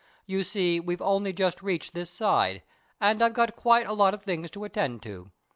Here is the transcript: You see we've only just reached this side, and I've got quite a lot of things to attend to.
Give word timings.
You 0.25 0.43
see 0.43 0.79
we've 0.79 0.99
only 1.03 1.31
just 1.31 1.61
reached 1.61 1.93
this 1.93 2.09
side, 2.09 2.63
and 2.99 3.21
I've 3.21 3.33
got 3.35 3.55
quite 3.55 3.85
a 3.85 3.93
lot 3.93 4.15
of 4.15 4.23
things 4.23 4.49
to 4.49 4.63
attend 4.63 5.03
to. 5.03 5.31